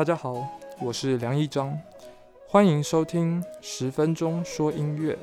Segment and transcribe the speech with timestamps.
[0.00, 0.48] 大家好，
[0.80, 1.78] 我是梁一章，
[2.48, 5.14] 欢迎收听十分钟说音乐。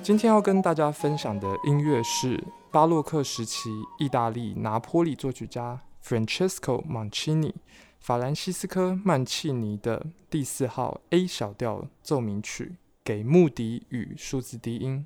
[0.00, 2.40] 今天要跟大家分享的音乐是
[2.70, 3.68] 巴洛克时期
[3.98, 7.54] 意大利拿坡里作曲家 Francesco Mancini
[7.98, 15.04] 法兰西斯科·曼契尼的第四号 A 小调奏鸣曲给木笛与数字低音。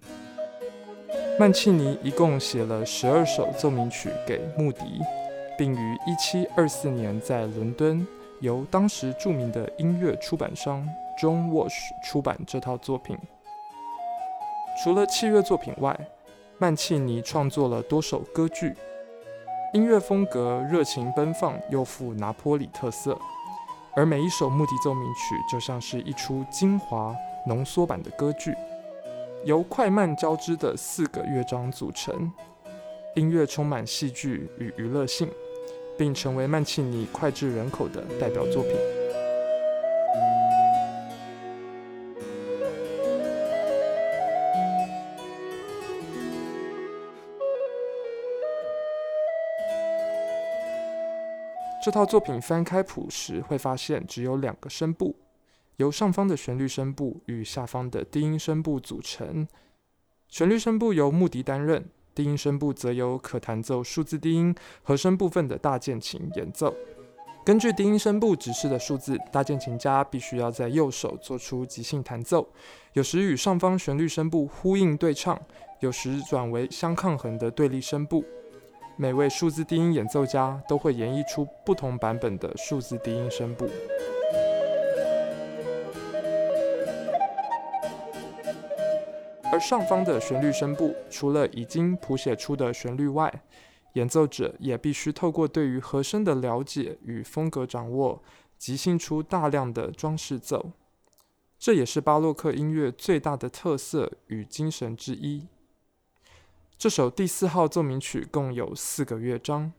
[1.42, 5.00] 曼契尼一共写了十二首奏鸣曲给穆迪，
[5.58, 8.06] 并于一七二四年在伦敦
[8.38, 10.88] 由当时著名的音乐出版商
[11.20, 11.74] John Walsh
[12.04, 13.18] 出版这套作品。
[14.80, 15.98] 除了器乐作品外，
[16.58, 18.76] 曼契尼创作了多首歌剧，
[19.72, 23.18] 音乐风格热情奔放又富拿坡里特色，
[23.96, 27.12] 而每一首穆迪奏鸣曲就像是一出精华
[27.48, 28.54] 浓缩版的歌剧，
[29.44, 32.30] 由快慢交织的四个乐章组成，
[33.16, 35.28] 音乐充满戏剧与娱乐性，
[35.98, 38.72] 并成为曼契尼脍炙人口的代表作品。
[51.84, 55.16] 这套作品翻开谱时，会发现只有两个声部，
[55.76, 59.46] 由上方的旋律声部与下方的低音声部组成。
[60.28, 66.74] 旋律声部由木笛担任，低音声部则由可弹奏数字低音和声部分的大键琴演奏。
[67.44, 72.48] 根据低音声部指示的数字，大键琴家必须要在右手做出即兴弹奏，
[72.92, 75.40] 有时与上方旋律声部呼应对唱，
[75.80, 78.24] 有时转为相抗衡的对立声部。
[78.96, 83.68] 每位数字低音演奏家都会演绎出不同版本的数字低音声部，
[89.52, 93.42] 而上方的旋律声部除了已经谱写出的旋律外，
[93.92, 98.22] 演奏者也必须透过对于和声的了解与风格掌握，
[98.56, 100.72] 即兴出大量的装饰奏。
[101.58, 105.46] 这也是巴洛克音乐最大的特色与精神之一。
[106.78, 109.70] 这首第四号奏鸣曲共有四个乐章。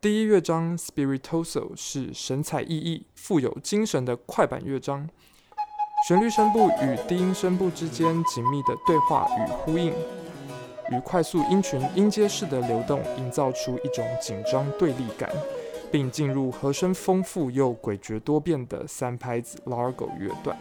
[0.00, 5.10] 第一乐章 Spiritoso 是神采奕奕、富有精神的快板乐章，
[6.02, 9.92] 旋律声部与低音声部之间紧密的对话与呼应，
[10.90, 15.30] 与快速音群音阶式的流动营造出一种紧张对立感，
[15.92, 20.58] 并进入和声丰富又诡谲多变的三拍子 Largo 乐段。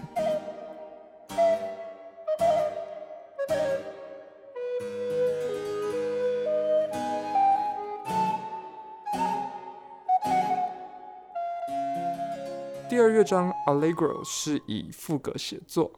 [13.22, 15.92] 这张 Allegro 是以副歌写作，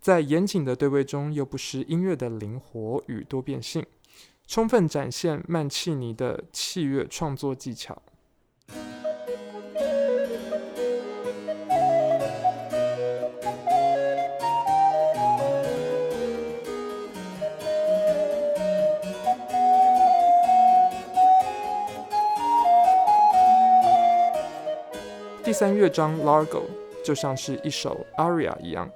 [0.00, 3.86] 在严谨的对位中又不失音乐的灵活与多变性，
[4.48, 8.02] 充分展现曼契尼的器乐创作技巧。
[25.58, 26.64] 三乐章 Largo
[27.02, 28.90] 就像是一首 aria 一样，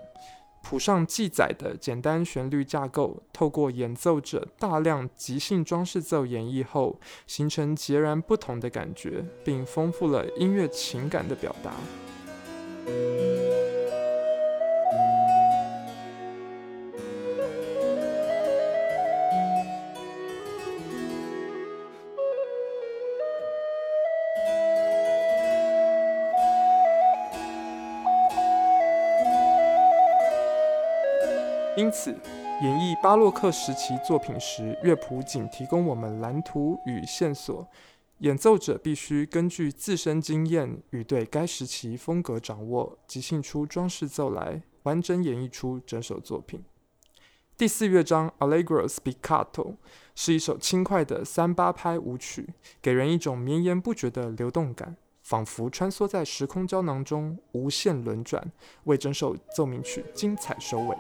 [0.63, 11.73] 谱上记载的简单旋律架构，透过演奏者大量即兴装饰奏演绎后，形成截然不同的感觉，并丰富了音乐情感的表达。
[31.81, 32.11] 因此，
[32.61, 37.67] 演绎巴洛克时期作品时，乐谱仅提供我们蓝图与线索，
[38.19, 46.63] 演奏者必须根据自身经验与对该时期风格掌握，即兴出装饰奏来，完整演绎出整首作品。
[47.57, 49.77] 第四乐章 Allegro Spiccato
[50.15, 58.53] 是一首轻快的三八拍舞曲，给人一种绵延不绝的流动感，仿佛穿梭在时空胶囊中，无限轮转，
[58.85, 60.95] 为整首奏鸣曲精彩收尾。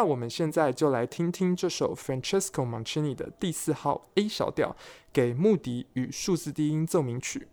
[0.00, 4.74] 那我们现在就来听听这首 Francesco Mancini 的第四号 A 小调
[5.12, 7.48] 给穆迪与数字低音奏鸣曲。